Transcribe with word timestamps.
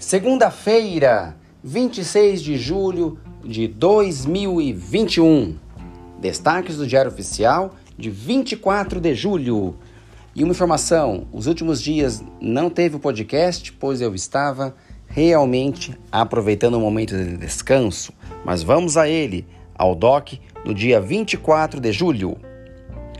Segunda-feira, 0.00 1.36
26 1.62 2.40
de 2.40 2.56
julho 2.56 3.18
de 3.44 3.68
2021. 3.68 5.58
Destaques 6.18 6.78
do 6.78 6.86
Diário 6.86 7.10
Oficial 7.10 7.74
de 7.98 8.08
24 8.08 8.98
de 8.98 9.14
julho. 9.14 9.76
E 10.34 10.42
uma 10.42 10.52
informação: 10.52 11.26
os 11.30 11.46
últimos 11.46 11.82
dias 11.82 12.24
não 12.40 12.70
teve 12.70 12.96
o 12.96 12.98
podcast, 12.98 13.74
pois 13.74 14.00
eu 14.00 14.14
estava 14.14 14.74
realmente 15.06 15.94
aproveitando 16.10 16.76
o 16.76 16.80
momento 16.80 17.14
de 17.14 17.36
descanso. 17.36 18.10
Mas 18.42 18.62
vamos 18.62 18.96
a 18.96 19.06
ele, 19.06 19.46
ao 19.74 19.94
DOC, 19.94 20.40
no 20.64 20.72
dia 20.72 20.98
24 20.98 21.78
de 21.78 21.92
julho. 21.92 22.38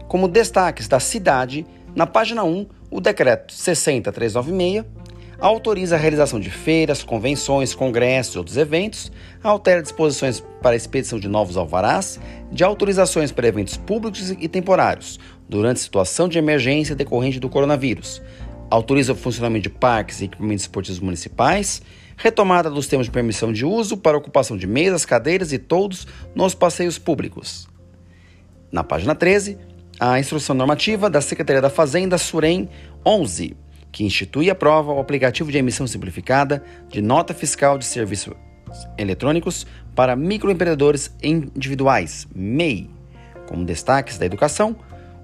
Como 0.08 0.26
destaques 0.26 0.88
da 0.88 0.98
cidade, 0.98 1.66
na 1.94 2.06
página 2.06 2.42
1, 2.42 2.66
o 2.90 3.02
decreto 3.02 3.52
60396 3.52 4.99
autoriza 5.40 5.96
a 5.96 5.98
realização 5.98 6.38
de 6.38 6.50
feiras, 6.50 7.02
convenções, 7.02 7.74
congressos 7.74 8.34
e 8.34 8.38
outros 8.38 8.56
eventos, 8.56 9.10
altera 9.42 9.82
disposições 9.82 10.40
para 10.60 10.72
a 10.72 10.76
expedição 10.76 11.18
de 11.18 11.28
novos 11.28 11.56
alvarás, 11.56 12.20
de 12.52 12.62
autorizações 12.62 13.32
para 13.32 13.48
eventos 13.48 13.76
públicos 13.76 14.30
e 14.30 14.48
temporários, 14.48 15.18
durante 15.48 15.80
situação 15.80 16.28
de 16.28 16.38
emergência 16.38 16.94
decorrente 16.94 17.40
do 17.40 17.48
coronavírus, 17.48 18.20
autoriza 18.68 19.12
o 19.12 19.16
funcionamento 19.16 19.64
de 19.64 19.70
parques 19.70 20.20
e 20.20 20.26
equipamentos 20.26 20.64
esportivos 20.64 21.00
municipais, 21.00 21.82
retomada 22.16 22.70
dos 22.70 22.86
termos 22.86 23.06
de 23.06 23.10
permissão 23.10 23.50
de 23.50 23.64
uso 23.64 23.96
para 23.96 24.18
ocupação 24.18 24.56
de 24.56 24.66
mesas, 24.66 25.06
cadeiras 25.06 25.52
e 25.52 25.58
todos 25.58 26.06
nos 26.34 26.54
passeios 26.54 26.98
públicos. 26.98 27.66
Na 28.70 28.84
página 28.84 29.14
13, 29.14 29.58
a 29.98 30.20
instrução 30.20 30.54
normativa 30.54 31.10
da 31.10 31.20
Secretaria 31.20 31.62
da 31.62 31.70
Fazenda 31.70 32.18
Surem 32.18 32.68
11 33.04 33.56
que 33.92 34.04
institui 34.04 34.46
e 34.46 34.50
aprova 34.50 34.92
o 34.92 35.00
aplicativo 35.00 35.50
de 35.50 35.58
emissão 35.58 35.86
simplificada 35.86 36.62
de 36.88 37.02
nota 37.02 37.34
fiscal 37.34 37.78
de 37.78 37.84
serviços 37.84 38.34
eletrônicos 38.96 39.66
para 39.94 40.14
microempreendedores 40.14 41.14
individuais, 41.22 42.26
MEI. 42.34 42.88
Como 43.46 43.64
destaques 43.64 44.16
da 44.16 44.26
educação, 44.26 44.76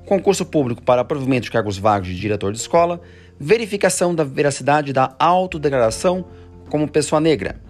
concurso 0.04 0.44
público 0.44 0.82
para 0.82 1.04
provimento 1.04 1.44
de 1.44 1.50
cargos 1.50 1.78
vagos 1.78 2.08
de 2.08 2.18
diretor 2.18 2.52
de 2.52 2.58
escola, 2.58 3.00
verificação 3.38 4.14
da 4.14 4.24
veracidade 4.24 4.92
da 4.92 5.14
autodeclaração 5.18 6.24
como 6.68 6.88
pessoa 6.88 7.20
negra, 7.20 7.60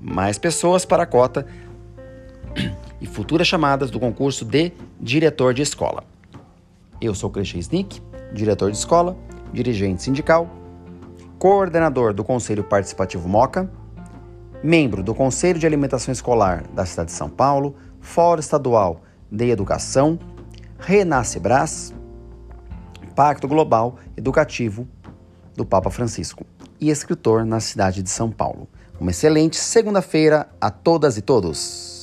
mais 0.00 0.38
pessoas 0.38 0.84
para 0.84 1.02
a 1.02 1.06
cota 1.06 1.46
e 3.00 3.06
futuras 3.06 3.46
chamadas 3.46 3.90
do 3.90 3.98
concurso 3.98 4.44
de 4.44 4.72
diretor 5.00 5.52
de 5.52 5.62
escola. 5.62 6.04
Eu 7.00 7.14
sou 7.14 7.30
Christian 7.30 7.58
Snick, 7.58 8.00
diretor 8.32 8.70
de 8.70 8.76
escola, 8.76 9.16
dirigente 9.54 10.02
sindical, 10.02 10.50
coordenador 11.38 12.12
do 12.12 12.24
Conselho 12.24 12.64
Participativo 12.64 13.28
MOCA, 13.28 13.70
membro 14.62 15.02
do 15.02 15.14
Conselho 15.14 15.58
de 15.58 15.66
Alimentação 15.66 16.12
Escolar 16.12 16.64
da 16.74 16.84
cidade 16.84 17.10
de 17.10 17.16
São 17.16 17.30
Paulo, 17.30 17.74
Fórum 18.00 18.40
Estadual 18.40 19.00
de 19.30 19.48
Educação, 19.48 20.18
Renasce 20.78 21.38
Brás, 21.38 21.94
Pacto 23.14 23.46
Global 23.46 23.96
Educativo 24.16 24.86
do 25.54 25.64
Papa 25.64 25.90
Francisco 25.90 26.44
e 26.80 26.90
escritor 26.90 27.44
na 27.44 27.60
cidade 27.60 28.02
de 28.02 28.10
São 28.10 28.30
Paulo. 28.30 28.68
Uma 29.00 29.12
excelente 29.12 29.56
segunda-feira 29.56 30.48
a 30.60 30.70
todas 30.70 31.16
e 31.16 31.22
todos. 31.22 31.93